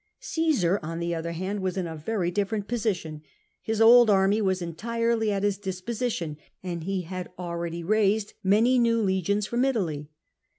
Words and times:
Umsar, 0.19 0.79
on 0.81 0.97
the 0.97 1.13
other 1.13 1.33
hand, 1.33 1.59
was 1.61 1.77
in 1.77 1.85
a 1.85 1.95
very 1.95 2.31
different 2.31 2.67
position; 2.67 3.21
his 3.61 3.79
old 3.79 4.09
army 4.09 4.41
was 4.41 4.59
entirely 4.59 5.31
at 5.31 5.43
his 5.43 5.59
disposition, 5.59 6.37
and 6.63 6.85
he 6.85 7.03
had 7.03 7.29
already 7.37 7.83
raised 7.83 8.33
many 8.43 8.79
now 8.79 8.95
legions 8.95 9.45
from 9.45 9.63
Italy. 9.63 10.09